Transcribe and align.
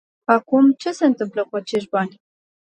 Acum, 0.25 0.73
ce 0.73 0.91
se 0.91 1.05
întâmplă 1.05 1.45
cu 1.49 1.55
acești 1.55 1.89
bani? 1.89 2.21